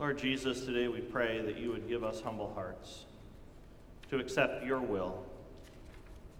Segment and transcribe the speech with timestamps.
[0.00, 3.04] Lord Jesus, today we pray that you would give us humble hearts
[4.08, 5.22] to accept your will,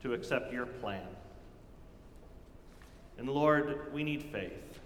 [0.02, 1.06] to accept your plan.
[3.18, 4.80] And Lord, we need faith.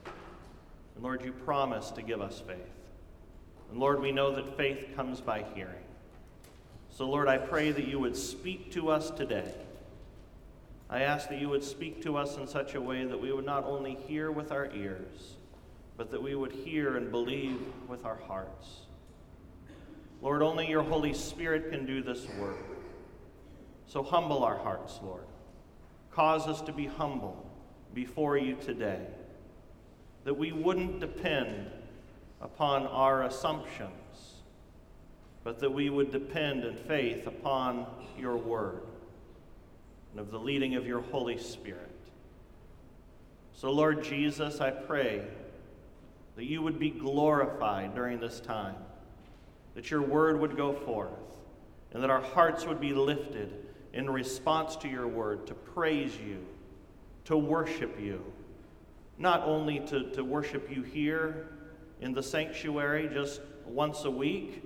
[0.96, 2.58] And Lord, you promise to give us faith.
[3.70, 5.84] And Lord, we know that faith comes by hearing.
[6.90, 9.54] So, Lord, I pray that you would speak to us today.
[10.90, 13.46] I ask that you would speak to us in such a way that we would
[13.46, 15.36] not only hear with our ears,
[15.96, 18.86] but that we would hear and believe with our hearts.
[20.20, 22.58] Lord, only your Holy Spirit can do this work.
[23.86, 25.24] So humble our hearts, Lord.
[26.10, 27.44] Cause us to be humble
[27.92, 29.06] before you today,
[30.24, 31.70] that we wouldn't depend
[32.40, 34.34] upon our assumptions,
[35.44, 37.86] but that we would depend in faith upon
[38.18, 38.82] your word
[40.12, 41.90] and of the leading of your Holy Spirit.
[43.52, 45.22] So, Lord Jesus, I pray
[46.36, 48.76] that you would be glorified during this time,
[49.74, 51.10] that your word would go forth,
[51.92, 53.52] and that our hearts would be lifted
[53.92, 56.44] in response to your word to praise you,
[57.24, 58.20] to worship you,
[59.18, 61.48] not only to, to worship you here
[62.00, 64.62] in the sanctuary just once a week,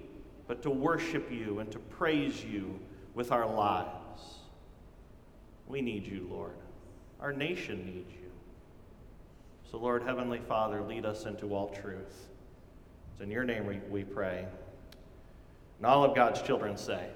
[0.46, 2.80] but to worship you and to praise you
[3.14, 4.38] with our lives.
[5.66, 6.56] We need you, Lord.
[7.20, 8.17] Our nation needs you.
[9.70, 12.28] So, Lord, Heavenly Father, lead us into all truth.
[13.12, 14.46] It's in your name we, we pray.
[15.76, 17.06] And all of God's children say,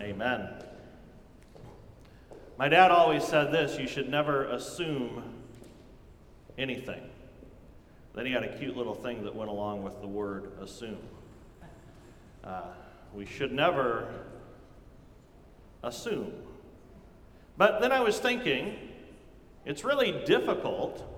[0.00, 0.48] Amen.
[2.58, 5.22] My dad always said this you should never assume
[6.56, 7.02] anything.
[8.14, 10.98] Then he had a cute little thing that went along with the word assume.
[12.42, 12.62] Uh,
[13.12, 14.08] we should never
[15.82, 16.32] assume.
[17.58, 18.74] But then I was thinking,
[19.66, 21.11] it's really difficult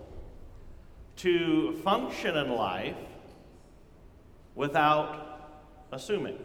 [1.16, 2.96] to function in life
[4.54, 5.50] without
[5.92, 6.38] assuming.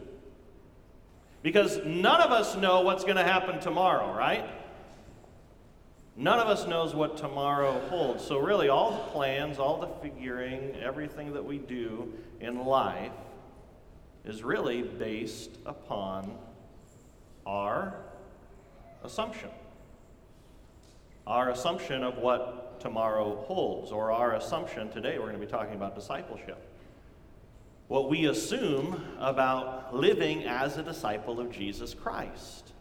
[1.42, 4.45] Because none of us know what's going to happen tomorrow, right?
[6.16, 8.25] None of us knows what tomorrow holds.
[8.25, 13.13] So, really, all the plans, all the figuring, everything that we do in life
[14.25, 16.38] is really based upon
[17.46, 17.96] our
[19.06, 19.50] assumption.
[21.25, 25.75] Our assumption of what tomorrow holds, or our assumption today, we're going to be talking
[25.75, 26.62] about discipleship.
[27.88, 32.72] What we assume about living as a disciple of Jesus Christ.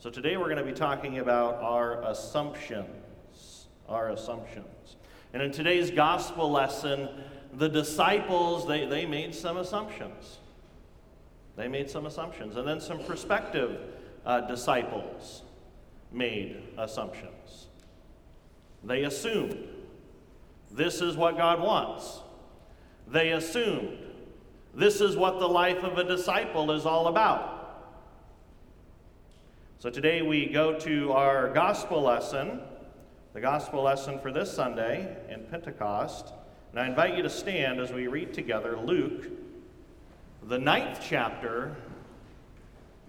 [0.00, 3.66] So today we're going to be talking about our assumptions.
[3.88, 4.96] Our assumptions.
[5.32, 7.08] And in today's gospel lesson,
[7.52, 10.38] the disciples, they, they made some assumptions.
[11.56, 12.56] They made some assumptions.
[12.56, 13.78] And then some prospective
[14.26, 15.42] uh, disciples
[16.12, 17.33] made assumptions.
[18.84, 19.68] They assumed
[20.70, 22.20] this is what God wants.
[23.08, 23.98] They assumed
[24.74, 27.54] this is what the life of a disciple is all about.
[29.78, 32.60] So today we go to our gospel lesson,
[33.34, 36.32] the gospel lesson for this Sunday in Pentecost.
[36.70, 39.30] And I invite you to stand as we read together Luke,
[40.42, 41.76] the ninth chapter,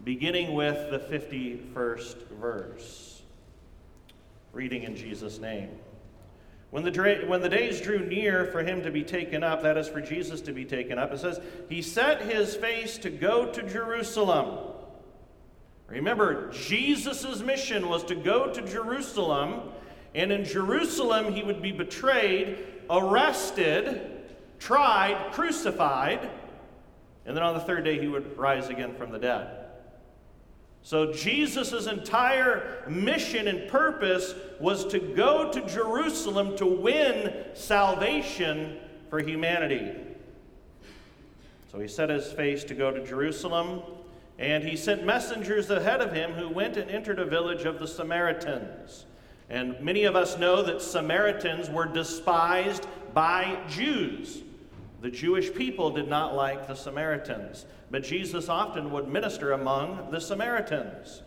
[0.03, 3.14] beginning with the 51st verse.
[4.55, 5.69] Reading in Jesus' name.
[6.71, 9.89] When the, when the days drew near for him to be taken up, that is,
[9.89, 13.63] for Jesus to be taken up, it says, He set his face to go to
[13.63, 14.73] Jerusalem.
[15.87, 19.71] Remember, Jesus' mission was to go to Jerusalem,
[20.15, 22.57] and in Jerusalem he would be betrayed,
[22.89, 24.09] arrested,
[24.57, 26.29] tried, crucified,
[27.25, 29.64] and then on the third day he would rise again from the dead.
[30.85, 38.77] So Jesus' entire mission and purpose was to go to Jerusalem to win salvation
[39.09, 39.93] for humanity.
[41.71, 43.81] So he set his face to go to Jerusalem,
[44.37, 47.87] and he sent messengers ahead of him who went and entered a village of the
[47.87, 49.07] Samaritans.
[49.49, 54.43] And many of us know that Samaritans were despised by Jews.
[55.05, 57.67] The Jewish people did not like the Samaritans.
[57.91, 61.21] But Jesus often would minister among the Samaritans.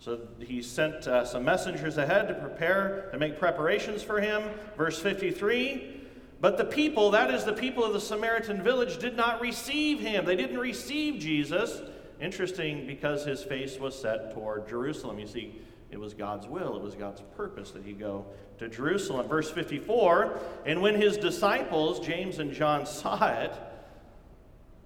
[0.00, 4.42] So he sent uh, some messengers ahead to prepare, to make preparations for him.
[4.76, 6.00] Verse 53
[6.40, 10.24] But the people, that is the people of the Samaritan village, did not receive him.
[10.24, 11.82] They didn't receive Jesus.
[12.20, 15.20] Interesting because his face was set toward Jerusalem.
[15.20, 15.62] You see,
[15.94, 18.26] it was God's will, it was God's purpose that he go
[18.58, 19.28] to Jerusalem.
[19.28, 23.52] Verse 54 And when his disciples, James and John, saw it,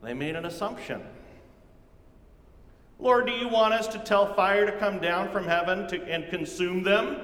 [0.02, 1.00] they made an assumption.
[2.98, 6.28] Lord, do you want us to tell fire to come down from heaven to, and
[6.28, 7.16] consume them?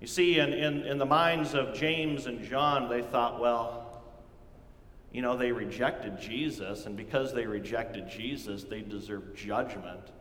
[0.00, 4.04] You see, in, in, in the minds of James and John, they thought, well,
[5.10, 10.12] you know, they rejected Jesus, and because they rejected Jesus, they deserve judgment.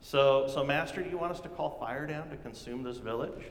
[0.00, 3.44] So, so, Master, do you want us to call fire down to consume this village?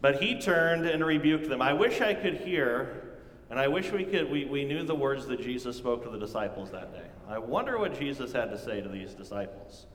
[0.00, 1.62] But he turned and rebuked them.
[1.62, 3.16] I wish I could hear,
[3.50, 6.18] and I wish we could we, we knew the words that Jesus spoke to the
[6.18, 7.06] disciples that day.
[7.28, 9.86] I wonder what Jesus had to say to these disciples.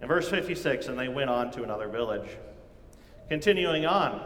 [0.00, 2.28] In verse 56, and they went on to another village.
[3.28, 4.20] Continuing on,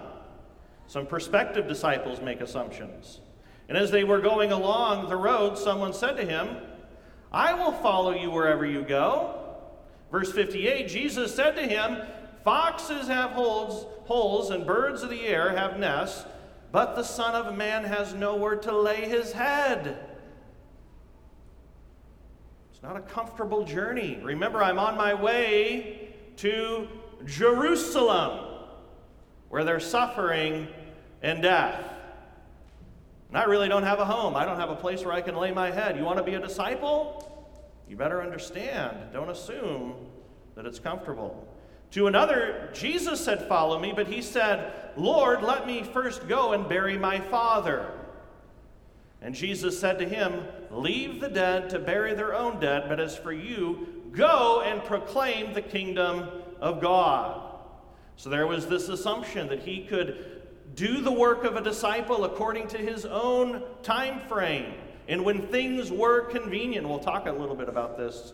[0.87, 3.21] some prospective disciples make assumptions.
[3.69, 6.57] And as they were going along the road, someone said to him,
[7.33, 9.46] I will follow you wherever you go.
[10.11, 11.99] Verse 58 Jesus said to him,
[12.45, 16.25] Foxes have holes, holes, and birds of the air have nests,
[16.71, 19.99] but the Son of Man has nowhere to lay his head.
[22.73, 24.21] It's not a comfortable journey.
[24.23, 26.87] Remember, I'm on my way to
[27.25, 28.63] Jerusalem,
[29.49, 30.69] where there's suffering
[31.23, 31.83] and death.
[33.29, 34.37] And I really don't have a home.
[34.37, 35.97] I don't have a place where I can lay my head.
[35.97, 37.36] You want to be a disciple?
[37.89, 39.13] You better understand.
[39.13, 39.95] Don't assume
[40.55, 41.47] that it's comfortable.
[41.93, 46.69] To another, Jesus said, Follow me, but he said, Lord, let me first go and
[46.69, 47.93] bury my father.
[49.23, 53.17] And Jesus said to him, Leave the dead to bury their own dead, but as
[53.17, 56.29] for you, go and proclaim the kingdom
[56.61, 57.43] of God.
[58.17, 60.43] So there was this assumption that he could
[60.75, 64.75] do the work of a disciple according to his own time frame
[65.09, 66.89] and when things were convenient.
[66.89, 68.33] We'll talk a little bit about this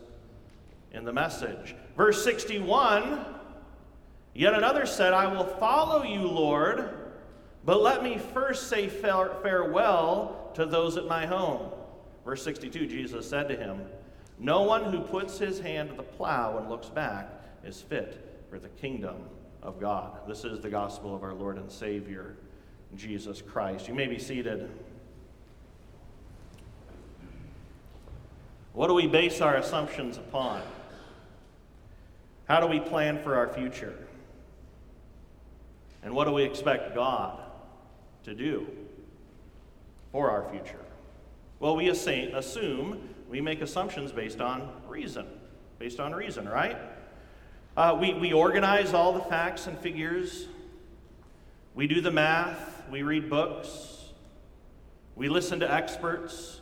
[0.93, 1.75] in the message.
[1.97, 3.27] Verse 61
[4.35, 6.89] Yet another said, I will follow you, Lord,
[7.65, 11.71] but let me first say farewell to those at my home.
[12.25, 13.83] Verse 62 Jesus said to him,
[14.39, 17.29] No one who puts his hand to the plow and looks back
[17.63, 19.17] is fit for the kingdom
[19.63, 20.21] of God.
[20.27, 22.37] This is the gospel of our Lord and Savior,
[22.97, 23.87] Jesus Christ.
[23.87, 24.71] You may be seated.
[28.73, 30.63] What do we base our assumptions upon?
[32.49, 33.95] How do we plan for our future?
[36.03, 37.39] And what do we expect God
[38.25, 38.67] to do
[40.11, 40.85] for our future?
[41.61, 45.27] Well, we assume, we make assumptions based on reason.
[45.79, 46.77] Based on reason, right?
[47.77, 50.47] Uh, we, we organize all the facts and figures.
[51.75, 52.83] We do the math.
[52.91, 54.07] We read books.
[55.15, 56.62] We listen to experts.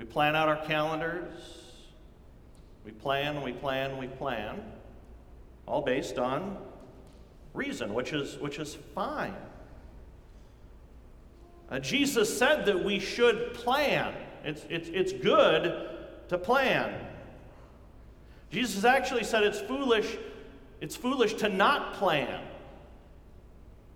[0.00, 1.34] We plan out our calendars.
[2.86, 4.62] We plan, we plan, we plan.
[5.66, 6.56] All based on
[7.52, 9.36] reason, which is, which is fine.
[11.70, 14.14] Uh, Jesus said that we should plan.
[14.42, 15.90] It's, it's, it's good
[16.28, 16.94] to plan.
[18.50, 20.16] Jesus actually said it's foolish,
[20.80, 22.42] it's foolish to not plan.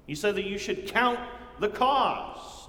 [0.06, 1.18] He said that you should count
[1.60, 2.63] the cost.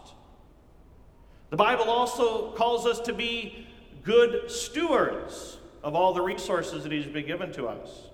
[1.55, 3.65] The Bible also calls us to be
[4.03, 8.09] good stewards of all the resources that He's been given to us.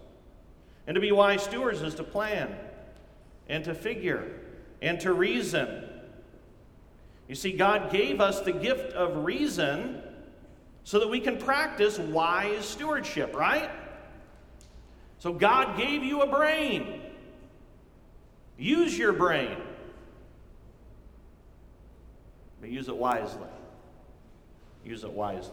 [0.85, 2.55] And to be wise stewards is to plan
[3.49, 4.31] and to figure
[4.79, 5.89] and to reason.
[7.27, 10.03] You see, God gave us the gift of reason
[10.83, 13.71] so that we can practice wise stewardship, right?
[15.17, 17.01] So God gave you a brain.
[18.59, 19.57] Use your brain,
[22.61, 23.49] but use it wisely.
[24.85, 25.51] Use it wisely.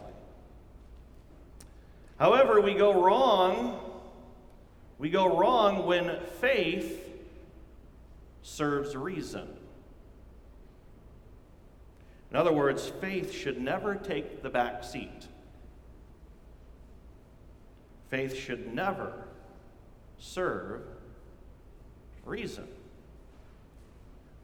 [2.17, 3.79] However, we go wrong.
[4.99, 7.05] We go wrong when faith
[8.43, 9.47] serves reason.
[12.29, 15.27] In other words, faith should never take the back seat.
[18.09, 19.13] Faith should never
[20.19, 20.81] serve
[22.25, 22.67] reason.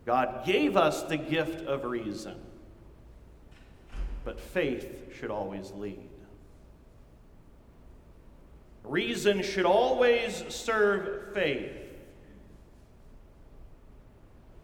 [0.05, 2.35] God gave us the gift of reason,
[4.25, 6.09] but faith should always lead.
[8.83, 11.71] Reason should always serve faith.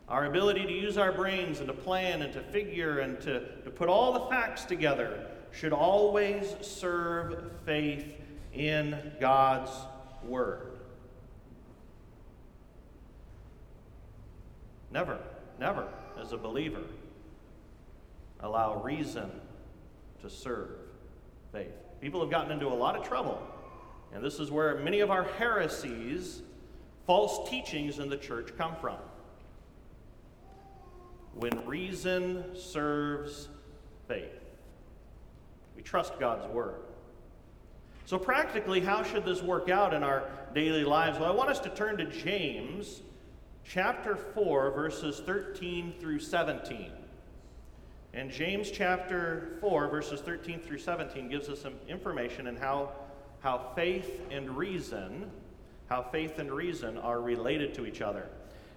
[0.10, 3.70] Our ability to use our brains and to plan and to figure and to, to
[3.70, 8.15] put all the facts together should always serve faith
[8.53, 9.72] in God's
[10.24, 10.80] Word.
[14.91, 15.20] Never,
[15.60, 15.88] never,
[16.20, 16.84] as a believer,
[18.41, 19.32] allow reason
[20.22, 20.70] to serve
[21.51, 21.74] faith.
[22.00, 23.42] People have gotten into a lot of trouble,
[24.13, 26.42] and this is where many of our heresies,
[27.06, 28.98] false teachings in the church come from
[31.34, 33.50] when reason serves
[34.08, 34.40] faith.
[35.75, 36.82] We trust God's word.
[38.06, 41.18] So, practically, how should this work out in our daily lives?
[41.18, 43.01] Well, I want us to turn to James
[43.63, 46.92] chapter 4, verses 13 through 17.
[48.13, 52.91] And James chapter 4, verses 13 through 17, gives us some information on how,
[53.39, 55.32] how faith and reason,
[55.88, 58.27] how faith and reason are related to each other.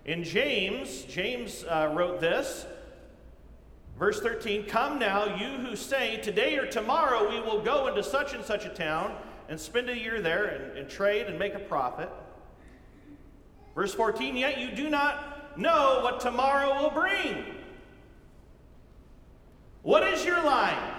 [0.05, 2.65] In James, James uh, wrote this,
[3.99, 8.35] verse 13 Come now, you who say, Today or tomorrow we will go into such
[8.35, 9.17] and such a town
[9.49, 12.09] and spend a year there and, and trade and make a profit.
[13.75, 17.45] Verse 14 Yet you do not know what tomorrow will bring.
[19.85, 20.95] What is your life?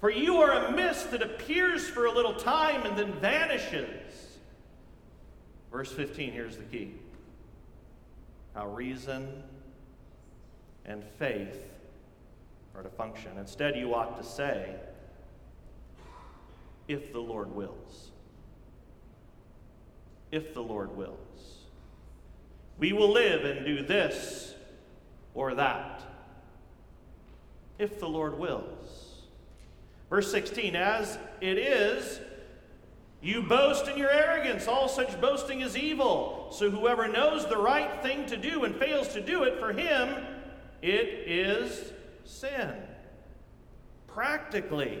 [0.00, 4.38] For you are a mist that appears for a little time and then vanishes.
[5.70, 6.94] Verse 15, here's the key
[8.54, 9.42] how reason
[10.84, 11.70] and faith
[12.74, 13.38] are to function.
[13.38, 14.74] Instead, you ought to say,
[16.88, 18.10] if the Lord wills.
[20.30, 21.66] If the Lord wills.
[22.78, 24.54] We will live and do this
[25.34, 26.11] or that
[27.82, 29.22] if the Lord wills.
[30.08, 32.20] Verse 16, as it is,
[33.22, 34.66] you boast in your arrogance.
[34.66, 36.48] All such boasting is evil.
[36.52, 40.24] So whoever knows the right thing to do and fails to do it, for him
[40.82, 41.92] it is
[42.24, 42.72] sin.
[44.08, 44.98] Practically.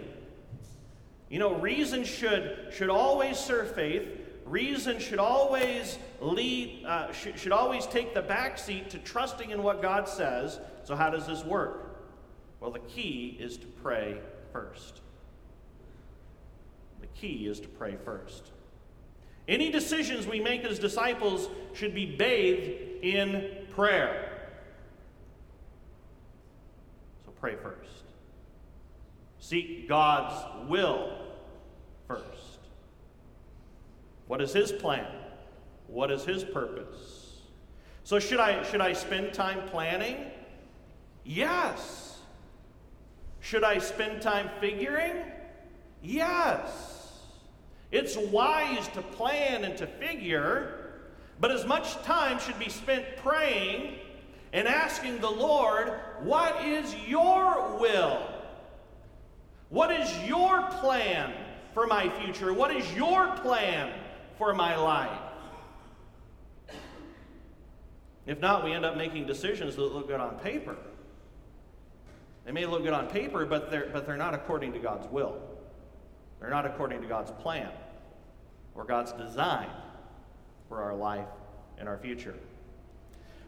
[1.28, 4.06] You know, reason should, should always serve faith.
[4.44, 9.62] Reason should always lead, uh, should, should always take the back seat to trusting in
[9.62, 10.60] what God says.
[10.84, 11.91] So, how does this work?
[12.62, 14.18] Well, the key is to pray
[14.52, 15.00] first.
[17.00, 18.52] The key is to pray first.
[19.48, 24.48] Any decisions we make as disciples should be bathed in prayer.
[27.24, 28.04] So pray first.
[29.40, 31.18] Seek God's will
[32.06, 32.60] first.
[34.28, 35.12] What is His plan?
[35.88, 37.40] What is His purpose?
[38.04, 40.30] So should I should I spend time planning?
[41.24, 42.11] Yes.
[43.42, 45.16] Should I spend time figuring?
[46.00, 47.18] Yes.
[47.90, 51.02] It's wise to plan and to figure,
[51.40, 53.96] but as much time should be spent praying
[54.52, 58.22] and asking the Lord, What is your will?
[59.70, 61.34] What is your plan
[61.74, 62.54] for my future?
[62.54, 63.92] What is your plan
[64.38, 65.20] for my life?
[68.24, 70.76] If not, we end up making decisions that look good on paper.
[72.44, 75.36] They may look good on paper, but they're, but they're not according to God's will.
[76.40, 77.70] They're not according to God's plan
[78.74, 79.68] or God's design
[80.68, 81.28] for our life
[81.78, 82.34] and our future.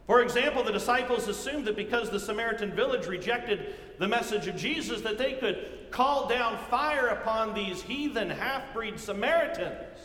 [0.06, 5.00] For example, the disciples assumed that because the Samaritan village rejected the message of Jesus,
[5.00, 9.98] that they could call down fire upon these heathen half breed Samaritans.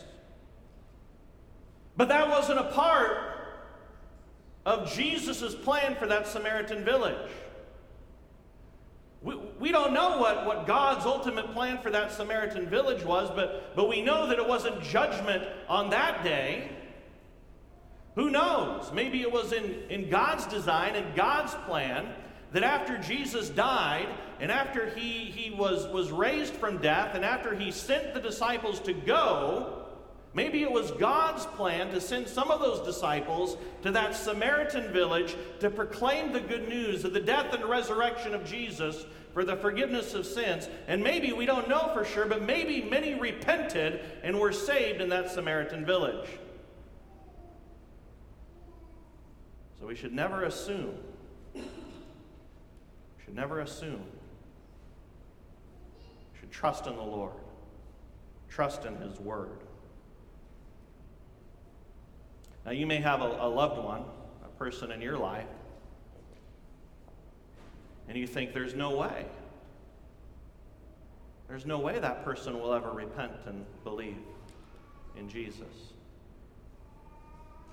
[1.98, 3.18] But that wasn't a part
[4.66, 7.30] of Jesus' plan for that Samaritan village.
[9.22, 13.76] We, we don't know what, what God's ultimate plan for that Samaritan village was, but,
[13.76, 16.72] but we know that it wasn't judgment on that day.
[18.16, 18.92] Who knows?
[18.94, 22.14] Maybe it was in, in God's design and God's plan
[22.54, 24.08] that after Jesus died
[24.40, 28.80] and after he, he was, was raised from death and after he sent the disciples
[28.82, 29.86] to go,
[30.34, 35.36] Maybe it was God's plan to send some of those disciples to that Samaritan village
[35.60, 40.14] to proclaim the good news of the death and resurrection of Jesus for the forgiveness
[40.14, 40.70] of sins.
[40.88, 45.10] And maybe, we don't know for sure, but maybe many repented and were saved in
[45.10, 46.30] that Samaritan village.
[49.80, 50.94] So we should never assume.
[51.56, 51.62] We
[53.26, 54.04] Should never assume.
[56.40, 57.34] Should trust in the Lord.
[58.48, 59.64] Trust in His Word.
[62.66, 64.04] Now, you may have a, a loved one,
[64.44, 65.48] a person in your life,
[68.08, 69.26] and you think there's no way.
[71.48, 74.18] There's no way that person will ever repent and believe
[75.18, 75.94] in Jesus.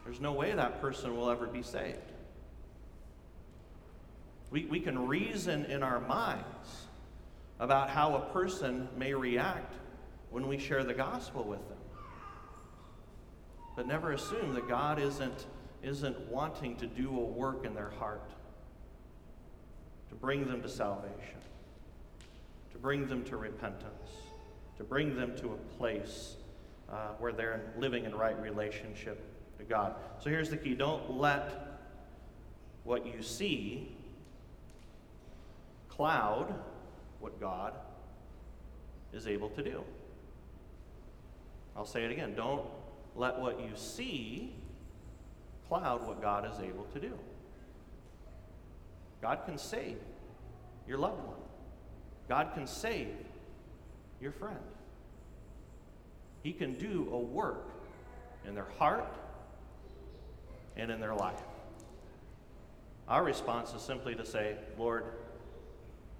[0.04, 1.98] There's no way that person will ever be saved.
[4.50, 6.86] We, we can reason in our minds
[7.58, 9.74] about how a person may react
[10.30, 11.75] when we share the gospel with them.
[13.76, 15.46] But never assume that God isn't,
[15.82, 18.30] isn't wanting to do a work in their heart
[20.08, 21.38] to bring them to salvation,
[22.72, 24.10] to bring them to repentance,
[24.78, 26.36] to bring them to a place
[26.90, 29.22] uh, where they're living in right relationship
[29.58, 29.94] to God.
[30.20, 31.80] So here's the key don't let
[32.84, 33.92] what you see
[35.88, 36.54] cloud
[37.20, 37.72] what God
[39.12, 39.82] is able to do.
[41.76, 42.34] I'll say it again.
[42.34, 42.62] Don't
[43.16, 44.52] let what you see
[45.68, 47.12] cloud what God is able to do.
[49.20, 49.98] God can save.
[50.86, 51.36] your loved one.
[52.28, 53.16] God can save
[54.20, 54.60] your friend.
[56.42, 57.68] He can do a work
[58.46, 59.16] in their heart
[60.76, 61.42] and in their life.
[63.08, 65.04] Our response is simply to say, Lord,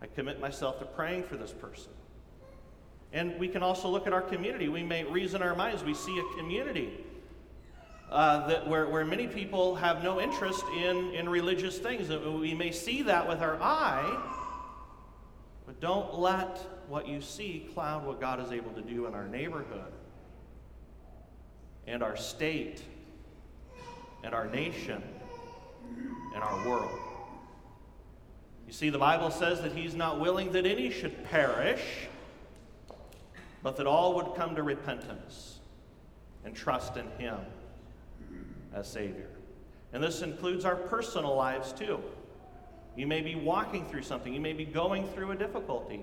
[0.03, 1.93] I commit myself to praying for this person.
[3.17, 4.69] And we can also look at our community.
[4.69, 5.83] We may reason our minds.
[5.83, 6.93] We see a community
[8.11, 12.11] uh, that where, where many people have no interest in, in religious things.
[12.11, 14.23] We may see that with our eye,
[15.65, 16.59] but don't let
[16.89, 19.93] what you see cloud what God is able to do in our neighborhood
[21.87, 22.83] and our state
[24.25, 25.03] and our nation
[26.35, 26.99] and our world.
[28.67, 31.81] You see, the Bible says that He's not willing that any should perish,
[33.67, 35.59] but that all would come to repentance
[36.45, 37.41] and trust in Him
[38.73, 39.27] as Savior.
[39.93, 41.99] And this includes our personal lives too.
[42.95, 46.03] You may be walking through something, you may be going through a difficulty.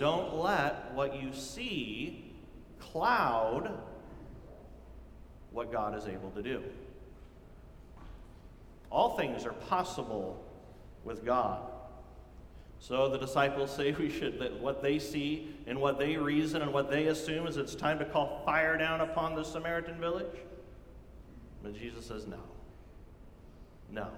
[0.00, 2.32] Don't let what you see
[2.80, 3.70] cloud
[5.50, 6.62] what God is able to do.
[8.90, 10.42] All things are possible
[11.04, 11.60] with God.
[12.78, 16.72] So the disciples say we should that what they see and what they reason and
[16.72, 20.36] what they assume is it's time to call fire down upon the Samaritan village.
[21.62, 22.40] But Jesus says no.
[23.90, 24.08] No.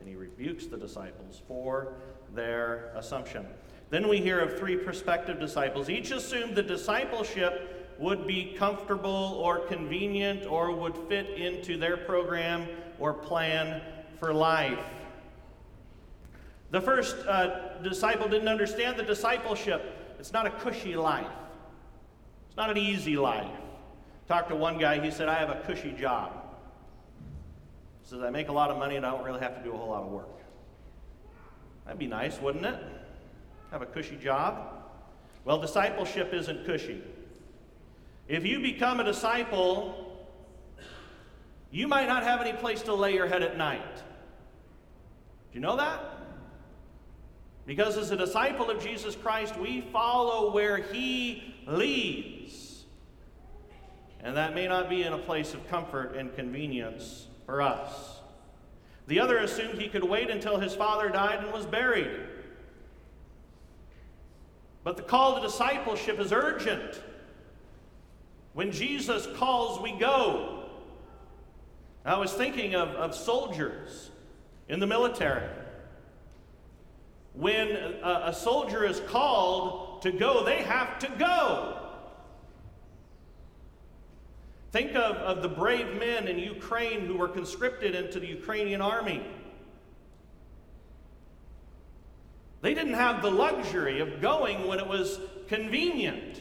[0.00, 1.94] And he rebukes the disciples for
[2.34, 3.46] their assumption.
[3.90, 5.88] Then we hear of three prospective disciples.
[5.88, 12.66] Each assumed the discipleship would be comfortable or convenient or would fit into their program
[12.98, 13.82] or plan
[14.18, 14.80] for life.
[16.72, 20.16] The first uh, disciple didn't understand the discipleship.
[20.18, 21.26] It's not a cushy life,
[22.48, 23.46] it's not an easy life.
[24.26, 26.32] Talked to one guy, he said, I have a cushy job.
[28.02, 29.74] He says, I make a lot of money and I don't really have to do
[29.74, 30.28] a whole lot of work.
[31.84, 32.76] That'd be nice, wouldn't it?
[33.70, 34.84] Have a cushy job?
[35.44, 37.02] Well, discipleship isn't cushy.
[38.28, 40.26] If you become a disciple,
[41.70, 43.96] you might not have any place to lay your head at night.
[43.96, 46.11] Do you know that?
[47.66, 52.84] Because as a disciple of Jesus Christ, we follow where He leads.
[54.22, 58.20] And that may not be in a place of comfort and convenience for us.
[59.08, 62.20] The other assumed he could wait until his father died and was buried.
[64.84, 67.02] But the call to discipleship is urgent.
[68.52, 70.64] When Jesus calls, we go.
[72.04, 74.10] I was thinking of, of soldiers
[74.68, 75.48] in the military.
[77.34, 81.78] When a, a soldier is called to go, they have to go.
[84.70, 89.22] Think of, of the brave men in Ukraine who were conscripted into the Ukrainian army.
[92.62, 95.18] They didn't have the luxury of going when it was
[95.48, 96.40] convenient.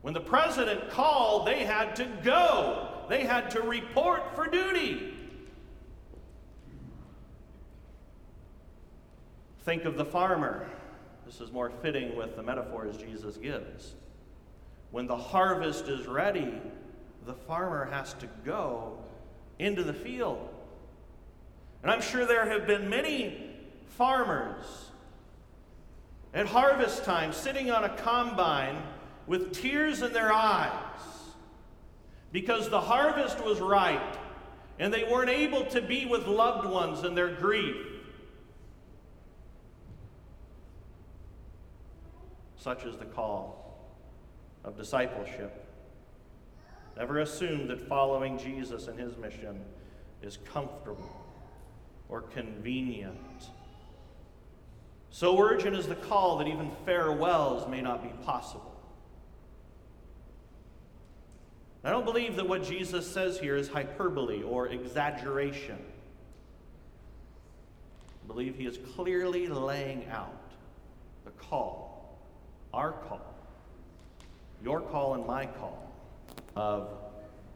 [0.00, 3.04] When the president called, they had to go.
[3.08, 5.15] They had to report for duty.
[9.66, 10.64] Think of the farmer.
[11.26, 13.94] This is more fitting with the metaphors Jesus gives.
[14.92, 16.62] When the harvest is ready,
[17.26, 18.96] the farmer has to go
[19.58, 20.48] into the field.
[21.82, 23.56] And I'm sure there have been many
[23.88, 24.92] farmers
[26.32, 28.80] at harvest time sitting on a combine
[29.26, 30.70] with tears in their eyes
[32.30, 34.16] because the harvest was ripe
[34.78, 37.95] and they weren't able to be with loved ones in their grief.
[42.66, 43.78] Such is the call
[44.64, 45.64] of discipleship.
[46.96, 49.64] Never assume that following Jesus and his mission
[50.20, 51.14] is comfortable
[52.08, 53.50] or convenient.
[55.10, 58.74] So urgent is the call that even farewells may not be possible.
[61.84, 65.78] I don't believe that what Jesus says here is hyperbole or exaggeration.
[68.24, 70.50] I believe he is clearly laying out
[71.24, 71.85] the call,
[72.76, 73.34] our call,
[74.62, 75.90] your call and my call
[76.54, 76.88] of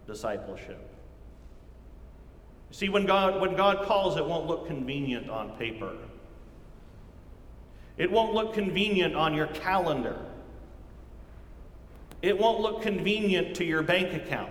[0.06, 0.78] discipleship.
[2.70, 5.92] See, when God, when God calls, it won't look convenient on paper.
[7.98, 10.16] It won't look convenient on your calendar.
[12.22, 14.50] It won't look convenient to your bank account.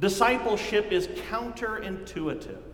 [0.00, 2.67] Discipleship is counterintuitive.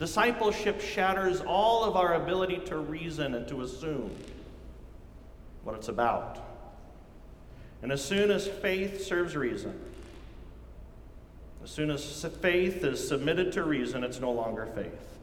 [0.00, 4.10] Discipleship shatters all of our ability to reason and to assume
[5.62, 6.38] what it's about.
[7.82, 9.78] And as soon as faith serves reason,
[11.62, 15.18] As soon as faith is submitted to reason, it's no longer faith.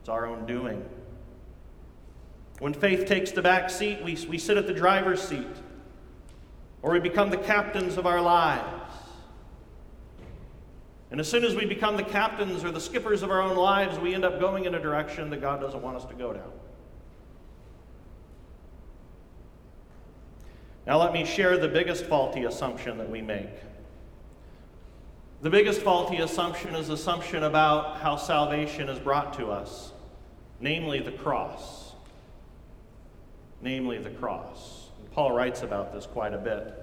[0.00, 0.88] It's our own doing.
[2.60, 5.48] When faith takes the back seat, we, we sit at the driver's seat,
[6.82, 8.79] or we become the captains of our lives.
[11.10, 13.98] And as soon as we become the captains or the skippers of our own lives,
[13.98, 16.52] we end up going in a direction that God doesn't want us to go down.
[20.86, 23.50] Now, let me share the biggest faulty assumption that we make.
[25.42, 29.92] The biggest faulty assumption is assumption about how salvation is brought to us,
[30.60, 31.92] namely the cross.
[33.62, 34.88] Namely the cross.
[34.98, 36.74] And Paul writes about this quite a bit.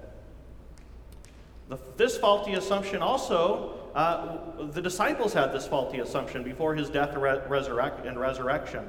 [1.70, 7.16] The, this faulty assumption also, uh, the disciples had this faulty assumption before his death
[7.16, 8.88] resurrect, and resurrection.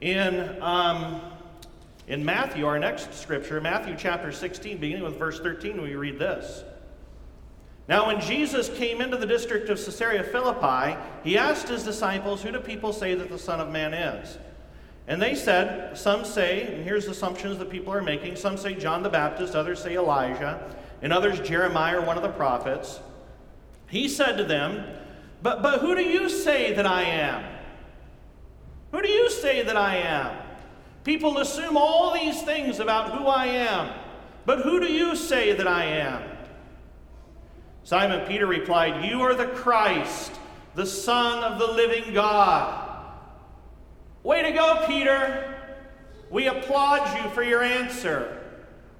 [0.00, 1.20] In, um,
[2.06, 6.62] in Matthew, our next scripture, Matthew chapter 16, beginning with verse 13, we read this.
[7.88, 12.52] Now, when Jesus came into the district of Caesarea Philippi, he asked his disciples, Who
[12.52, 14.38] do people say that the Son of Man is?
[15.08, 19.02] And they said, Some say, and here's assumptions that people are making some say John
[19.02, 20.62] the Baptist, others say Elijah,
[21.02, 23.00] and others Jeremiah or one of the prophets.
[23.88, 24.84] He said to them,
[25.42, 27.44] But, but who do you say that I am?
[28.92, 30.36] Who do you say that I am?
[31.04, 33.92] People assume all these things about who I am,
[34.44, 36.22] but who do you say that I am?
[37.84, 40.32] Simon Peter replied, You are the Christ,
[40.74, 42.86] the Son of the living God.
[44.22, 45.54] Way to go, Peter!
[46.30, 48.42] We applaud you for your answer.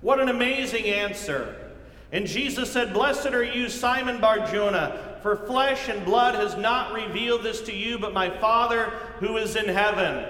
[0.01, 1.68] What an amazing answer.
[2.11, 7.43] And Jesus said, Blessed are you, Simon Barjona, for flesh and blood has not revealed
[7.43, 10.25] this to you, but my Father who is in heaven.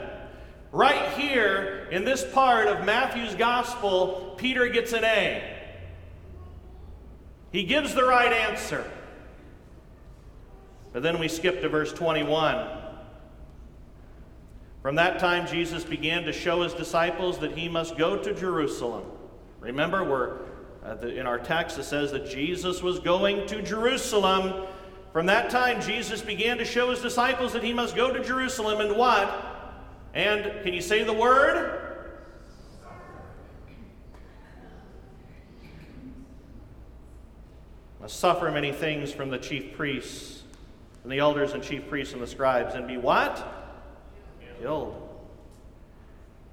[0.73, 5.57] Right here in this part of Matthew's gospel, Peter gets an A.
[7.53, 8.85] He gives the right answer.
[10.93, 12.69] But then we skip to verse 21.
[14.83, 19.05] From that time, Jesus began to show his disciples that he must go to Jerusalem.
[19.61, 20.39] Remember, we're
[21.03, 24.67] in our text it says that Jesus was going to Jerusalem.
[25.13, 28.81] From that time, Jesus began to show his disciples that he must go to Jerusalem
[28.81, 29.45] and what?
[30.15, 31.89] And can you say the word?
[38.01, 40.43] must suffer many things from the chief priests
[41.03, 43.47] and the elders and chief priests and the scribes, and be what?
[44.61, 45.09] Killed.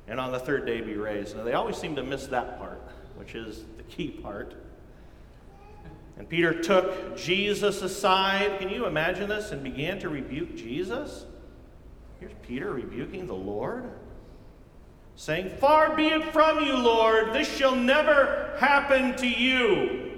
[0.07, 1.37] And on the third day be raised.
[1.37, 2.84] Now, they always seem to miss that part,
[3.15, 4.55] which is the key part.
[6.17, 8.59] And Peter took Jesus aside.
[8.59, 9.51] Can you imagine this?
[9.51, 11.25] And began to rebuke Jesus.
[12.19, 13.89] Here's Peter rebuking the Lord,
[15.15, 20.13] saying, Far be it from you, Lord, this shall never happen to you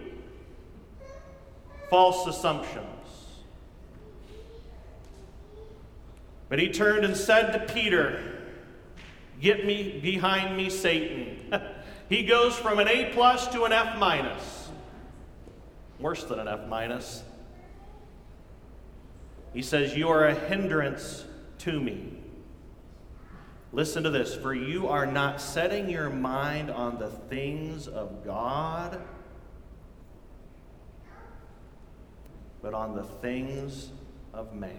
[1.90, 2.84] false assumptions.
[6.50, 8.22] But he turned and said to Peter,
[9.42, 11.52] Get me behind me, Satan.
[12.10, 14.70] he goes from an A plus to an F minus.
[16.00, 17.24] Worse than an F minus.
[19.54, 21.26] He says, You are a hindrance
[21.60, 22.14] to me.
[23.74, 29.02] Listen to this for you are not setting your mind on the things of God
[32.62, 33.92] but on the things
[34.34, 34.74] of man.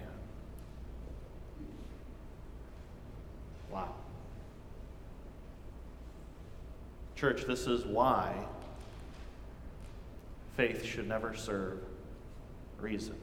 [3.71, 3.95] Wow.
[7.19, 8.33] Church, this is why
[10.55, 11.79] faith should never serve
[12.79, 13.15] reason.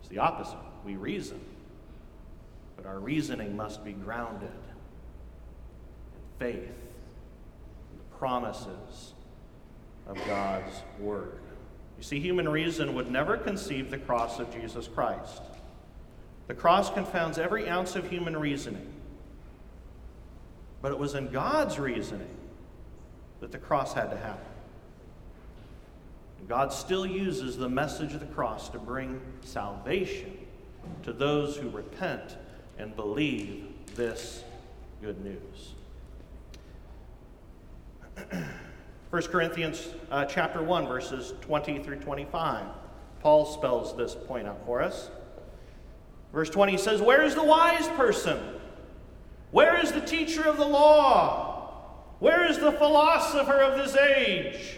[0.00, 0.56] It's the opposite.
[0.86, 1.38] We reason,
[2.76, 9.12] but our reasoning must be grounded in faith, in the promises
[10.06, 11.40] of God's Word.
[11.98, 15.42] You see, human reason would never conceive the cross of Jesus Christ.
[16.46, 18.94] The cross confounds every ounce of human reasoning.
[20.86, 22.36] But it was in God's reasoning
[23.40, 24.46] that the cross had to happen.
[26.38, 30.38] And God still uses the message of the cross to bring salvation
[31.02, 32.36] to those who repent
[32.78, 33.64] and believe
[33.96, 34.44] this
[35.02, 35.72] good news.
[39.10, 42.64] 1 Corinthians uh, chapter 1, verses 20 through 25.
[43.18, 45.10] Paul spells this point out for us.
[46.32, 48.38] Verse 20 says, Where is the wise person?
[49.56, 51.70] Where is the teacher of the law?
[52.18, 54.76] Where is the philosopher of this age?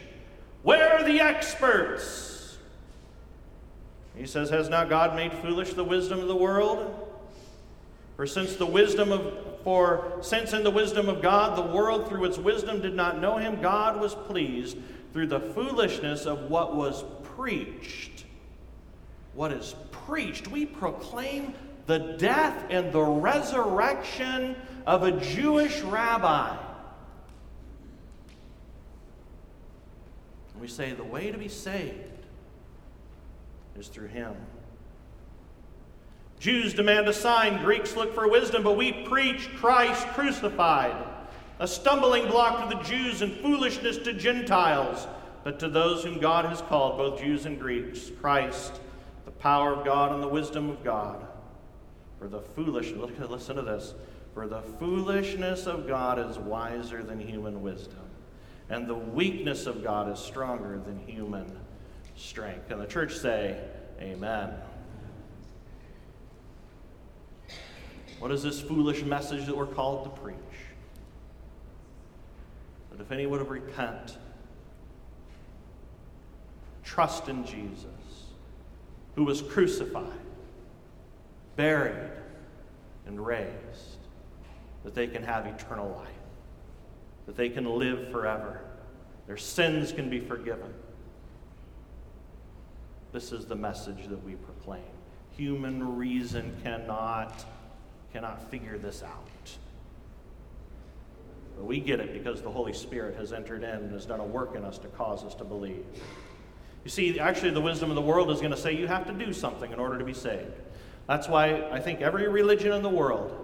[0.63, 2.59] Where are the experts?
[4.15, 7.13] He says, Has not God made foolish the wisdom of the world?
[8.15, 12.27] For since the wisdom of for since in the wisdom of God the world through
[12.27, 14.79] its wisdom did not know him, God was pleased
[15.13, 17.03] through the foolishness of what was
[17.35, 18.27] preached.
[19.35, 20.47] What is preached?
[20.47, 21.53] We proclaim
[21.89, 24.55] the death and the resurrection
[24.87, 26.57] of a Jewish rabbi.
[30.61, 31.95] we say the way to be saved
[33.79, 34.35] is through him.
[36.41, 40.97] Jews demand a sign, Greeks look for wisdom, but we preach Christ crucified,
[41.61, 45.07] a stumbling block to the Jews and foolishness to Gentiles,
[45.45, 48.81] but to those whom God has called, both Jews and Greeks, Christ,
[49.27, 51.28] the power of God and the wisdom of God.
[52.19, 53.95] For the foolish, listen to this,
[54.35, 58.05] for the foolishness of God is wiser than human wisdom,
[58.69, 61.59] and the weakness of God is stronger than human
[62.17, 62.71] strength.
[62.71, 63.61] And the church say,
[64.01, 64.51] Amen.
[68.19, 70.37] What is this foolish message that we're called to preach?
[72.91, 74.19] That if any would have repent,
[76.83, 77.87] trust in Jesus,
[79.15, 80.05] who was crucified,
[81.59, 82.13] buried,
[83.05, 83.99] and raised,
[84.85, 86.09] that they can have eternal life,
[87.27, 88.61] that they can live forever,
[89.27, 90.73] their sins can be forgiven.
[93.13, 94.83] This is the message that we proclaim.
[95.37, 97.45] Human reason cannot
[98.13, 99.29] cannot figure this out.
[101.57, 104.25] But we get it because the Holy Spirit has entered in and has done a
[104.25, 105.85] work in us to cause us to believe.
[106.85, 109.13] You see, actually, the wisdom of the world is going to say you have to
[109.13, 110.53] do something in order to be saved.
[111.09, 113.35] That's why I think every religion in the world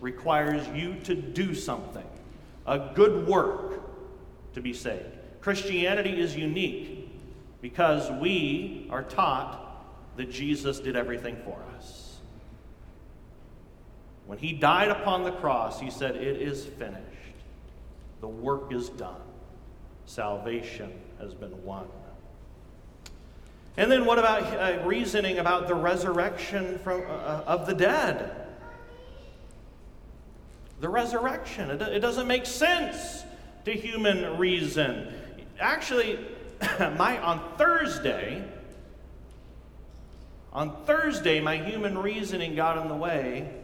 [0.00, 2.04] requires you to do something,
[2.66, 3.80] a good work,
[4.54, 5.06] to be saved.
[5.40, 7.08] Christianity is unique
[7.62, 12.18] because we are taught that Jesus did everything for us.
[14.26, 17.06] When he died upon the cross, he said, It is finished.
[18.20, 19.20] The work is done.
[20.06, 21.86] Salvation has been won.
[23.76, 28.48] And then what about uh, reasoning about the resurrection from, uh, uh of the dead?
[30.80, 31.70] The resurrection.
[31.70, 33.24] It, it doesn't make sense
[33.64, 35.12] to human reason.
[35.58, 36.18] Actually,
[36.96, 38.44] my on Thursday,
[40.52, 43.62] on Thursday, my human reasoning got in the way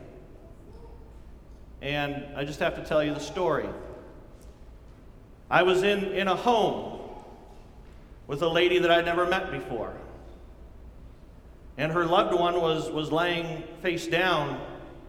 [1.80, 3.68] and I just have to tell you the story.
[5.50, 6.97] I was in, in a home
[8.28, 9.92] with a lady that I'd never met before.
[11.76, 14.60] And her loved one was, was laying face down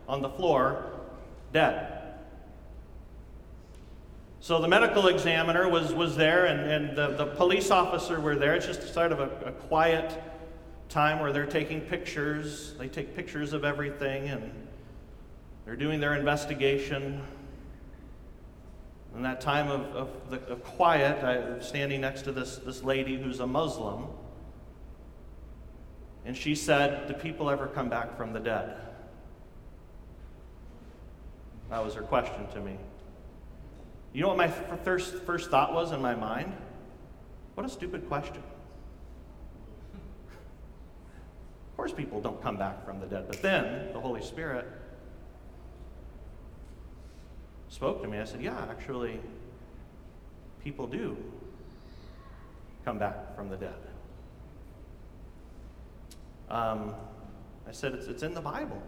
[0.07, 0.85] on the floor,
[1.53, 1.97] dead.
[4.39, 8.55] So the medical examiner was, was there, and, and the, the police officer were there.
[8.55, 10.23] It's just sort of a, a quiet
[10.87, 12.73] time where they're taking pictures.
[12.79, 14.51] They take pictures of everything, and
[15.65, 17.21] they're doing their investigation.
[19.15, 23.21] In that time of, of, the, of quiet, I'm standing next to this, this lady
[23.21, 24.05] who's a Muslim.
[26.25, 28.75] And she said, Do people ever come back from the dead?
[31.69, 32.77] That was her question to me.
[34.13, 36.55] You know what my first, first thought was in my mind?
[37.55, 38.41] What a stupid question.
[41.71, 43.25] Of course, people don't come back from the dead.
[43.27, 44.67] But then the Holy Spirit
[47.69, 49.19] spoke to me, I said, Yeah, actually,
[50.63, 51.15] people do
[52.83, 53.73] come back from the dead.
[56.49, 56.93] Um,
[57.67, 58.81] I said, it's, it's in the Bible,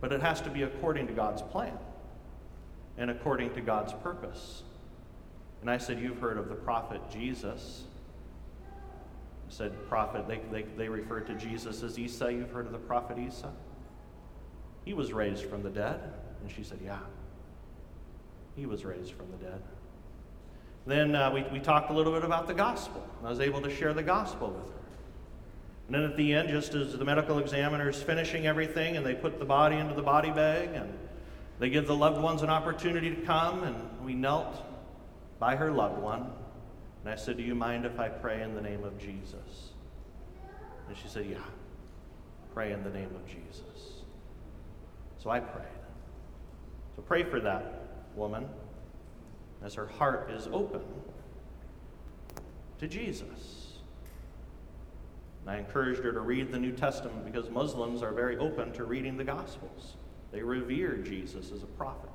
[0.00, 1.72] but it has to be according to God's plan
[2.98, 4.62] and according to God's purpose.
[5.62, 7.84] And I said, You've heard of the prophet Jesus.
[8.66, 12.32] I said, Prophet, they, they, they refer to Jesus as Isa.
[12.32, 13.52] You've heard of the prophet Isa?
[14.84, 16.00] He was raised from the dead.
[16.42, 16.98] And she said, Yeah.
[18.60, 19.62] He was raised from the dead.
[20.86, 23.02] Then uh, we, we talked a little bit about the gospel.
[23.24, 24.80] I was able to share the gospel with her.
[25.86, 29.14] And then at the end, just as the medical examiner is finishing everything and they
[29.14, 30.92] put the body into the body bag and
[31.58, 34.62] they give the loved ones an opportunity to come, and we knelt
[35.38, 36.30] by her loved one.
[37.02, 39.70] And I said, Do you mind if I pray in the name of Jesus?
[40.86, 41.38] And she said, Yeah,
[42.52, 44.02] pray in the name of Jesus.
[45.16, 45.64] So I prayed.
[46.96, 47.79] So pray for that
[48.16, 48.48] woman
[49.62, 50.82] as her heart is open
[52.78, 53.78] to Jesus.
[55.42, 58.84] And I encouraged her to read the New Testament because Muslims are very open to
[58.84, 59.96] reading the Gospels.
[60.32, 62.10] They revere Jesus as a prophet.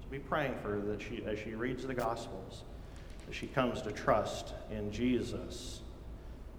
[0.00, 2.62] So be praying for her that she, as she reads the Gospels,
[3.26, 5.80] that she comes to trust in Jesus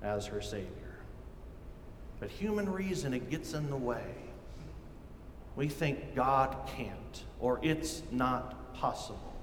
[0.01, 0.69] as her Savior.
[2.19, 4.24] But human reason, it gets in the way
[5.55, 9.33] we think God can't or it's not possible.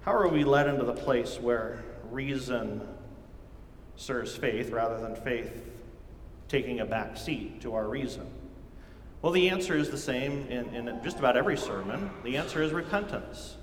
[0.00, 2.86] How are we led into the place where reason
[3.96, 5.52] serves faith rather than faith
[6.48, 8.26] taking a back seat to our reason?
[9.20, 12.10] Well, the answer is the same in, in just about every sermon.
[12.24, 13.56] The answer is repentance.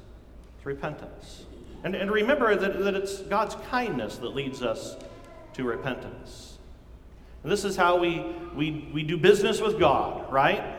[0.56, 1.46] It's repentance.
[1.84, 4.96] And, and remember that, that it's God's kindness that leads us
[5.54, 6.59] to repentance.
[7.44, 8.26] This is how we,
[8.56, 10.76] we, we do business with God, right?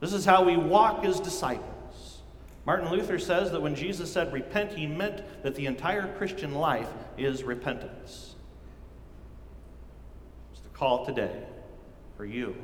[0.00, 2.20] This is how we walk as disciples.
[2.66, 6.88] Martin Luther says that when Jesus said repent, he meant that the entire Christian life
[7.16, 8.34] is repentance.
[10.52, 11.44] It's the call today
[12.16, 12.56] for you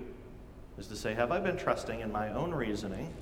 [0.79, 3.13] is to say, Have I been trusting in my own reasoning,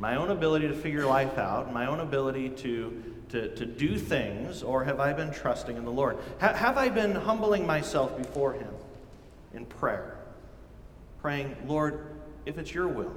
[0.00, 4.62] my own ability to figure life out, my own ability to, to, to do things,
[4.62, 6.16] or have I been trusting in the Lord?
[6.40, 8.72] Ha- have I been humbling myself before Him
[9.52, 10.16] in prayer?
[11.20, 13.14] Praying, Lord, if it's your will.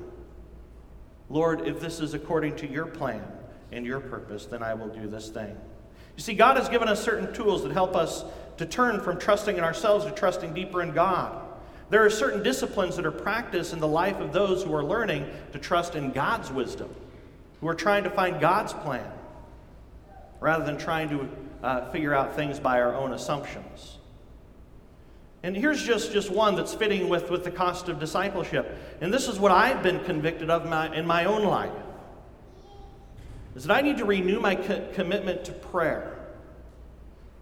[1.30, 3.24] Lord, if this is according to your plan
[3.72, 5.56] and your purpose, then I will do this thing.
[6.18, 8.26] You see, God has given us certain tools that help us
[8.58, 11.43] to turn from trusting in ourselves to trusting deeper in God.
[11.90, 15.30] There are certain disciplines that are practiced in the life of those who are learning
[15.52, 16.90] to trust in God's wisdom,
[17.62, 19.10] who are trying to find God's plan,
[20.40, 21.30] rather than trying to
[21.62, 23.98] uh, figure out things by our own assumptions.
[25.44, 28.78] And here's just, just one that's fitting with, with the cost of discipleship.
[29.02, 31.72] And this is what I've been convicted of my, in my own life.
[33.56, 36.18] Is that I need to renew my co- commitment to prayer.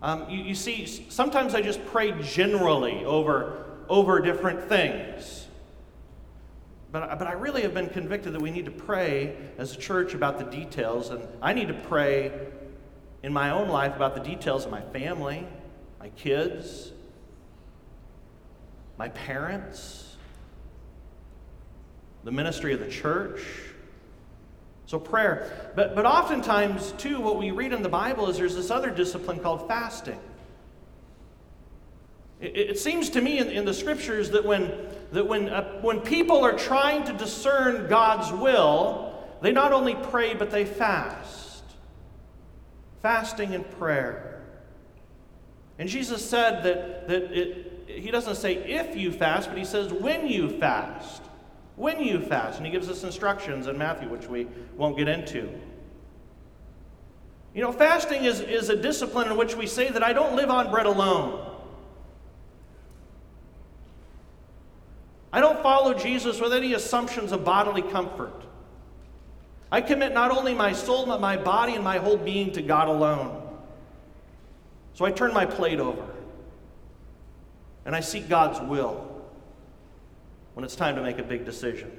[0.02, 5.50] Um, you, you see, sometimes I just pray generally over, over different things.
[6.94, 10.14] But, but I really have been convicted that we need to pray as a church
[10.14, 11.10] about the details.
[11.10, 12.32] And I need to pray
[13.22, 15.46] in my own life about the details of my family,
[16.00, 16.94] my kids,
[18.98, 20.16] my parents,
[22.24, 23.42] the ministry of the church.
[24.86, 25.72] So, prayer.
[25.76, 29.40] But, but oftentimes, too, what we read in the Bible is there's this other discipline
[29.40, 30.20] called fasting.
[32.42, 34.72] It, it seems to me in, in, the scriptures that when,
[35.12, 40.34] that when, uh, when people are trying to discern God's will, they not only pray,
[40.34, 41.64] but they fast.
[43.02, 44.42] Fasting and prayer.
[45.80, 49.94] And Jesus said that, that it, he doesn't say if you fast, but he says
[49.94, 51.22] when you fast.
[51.76, 52.58] When you fast.
[52.58, 55.50] And he gives us instructions in Matthew, which we won't get into.
[57.54, 60.50] You know, fasting is, is a discipline in which we say that I don't live
[60.50, 61.52] on bread alone.
[65.34, 68.34] I don't follow Jesus with any assumptions of bodily comfort.
[69.72, 72.90] I commit not only my soul, but my body and my whole being to God
[72.90, 73.42] alone.
[74.94, 76.06] So I turn my plate over.
[77.86, 79.08] And I seek God's will
[80.54, 81.92] when it's time to make a big decision.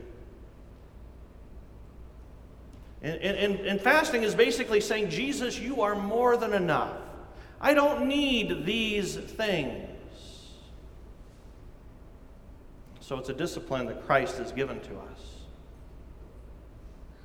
[3.00, 6.96] And, and, and, fasting is basically saying, Jesus, you are more than enough.
[7.60, 9.91] I don't need these things.
[13.02, 15.20] So it's a discipline that Christ has given to us.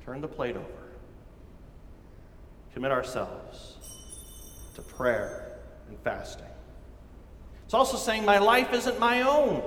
[0.04, 0.66] Turn the plate over.
[2.74, 3.76] Commit ourselves
[4.74, 6.48] to prayer and fasting.
[7.64, 9.62] It's also saying, My life isn't my own.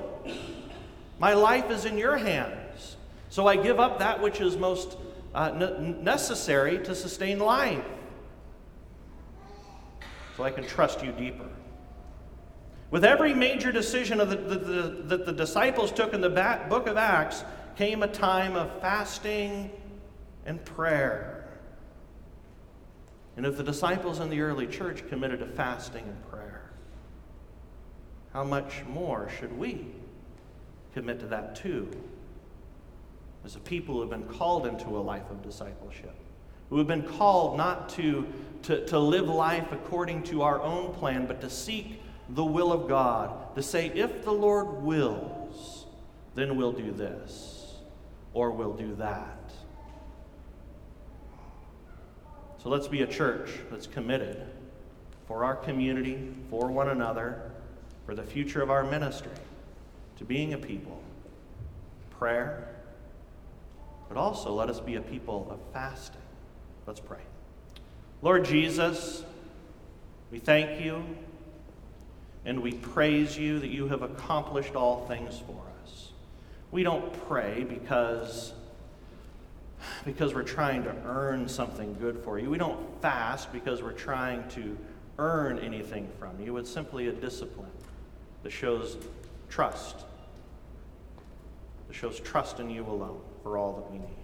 [1.18, 2.98] My life is in your hands.
[3.30, 4.98] So I give up that which is most
[5.34, 7.86] uh, necessary to sustain life.
[10.36, 11.48] So I can trust you deeper.
[12.92, 16.98] With every major decision the, the, the, that the disciples took in the book of
[16.98, 17.46] Acts
[17.78, 19.72] came a time of fasting
[20.46, 21.48] and prayer.
[23.38, 26.70] And if the disciples in the early church committed to fasting and prayer,
[28.34, 29.88] how much more should we
[30.94, 31.90] commit to that too?
[33.46, 36.14] As a people who have been called into a life of discipleship,
[36.70, 38.28] who have been called not to,
[38.64, 42.01] to, to live life according to our own plan, but to seek
[42.34, 45.86] the will of God, to say, if the Lord wills,
[46.34, 47.76] then we'll do this,
[48.34, 49.52] or we'll do that.
[52.64, 54.46] So let's be a church that's committed
[55.28, 57.52] for our community, for one another,
[58.06, 59.32] for the future of our ministry,
[60.18, 61.02] to being a people,
[62.12, 62.76] prayer,
[64.08, 66.22] but also let us be a people of fasting.
[66.88, 67.22] Let's pray.
[68.22, 69.24] Lord Jesus,
[70.32, 71.04] we thank you
[72.46, 76.12] and we praise you that you have accomplished all things for us.
[76.72, 78.54] We don't pray because
[80.06, 82.50] because we're trying to earn something good for you.
[82.50, 84.78] We don't fast because we're trying to
[85.18, 86.58] earn anything from you.
[86.58, 87.72] It's simply a discipline
[88.44, 88.98] that shows
[89.50, 89.98] trust,
[91.88, 94.18] that shows trust in you alone for all that we need,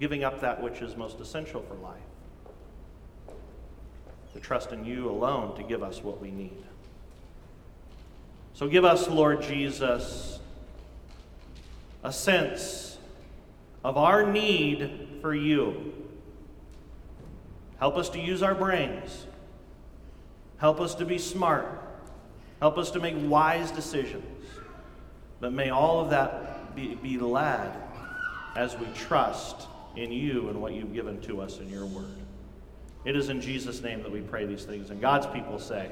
[0.00, 2.00] giving up that which is most essential for life
[4.36, 6.62] to trust in you alone to give us what we need.
[8.56, 10.38] So give us, Lord Jesus,
[12.02, 12.96] a sense
[13.84, 15.92] of our need for you.
[17.78, 19.26] Help us to use our brains.
[20.56, 21.66] Help us to be smart.
[22.58, 24.24] Help us to make wise decisions.
[25.38, 27.76] But may all of that be, be led
[28.56, 32.16] as we trust in you and what you've given to us in your word.
[33.04, 34.88] It is in Jesus' name that we pray these things.
[34.88, 35.90] And God's people say,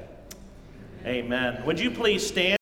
[1.05, 1.63] Amen.
[1.65, 2.53] Would you please stand?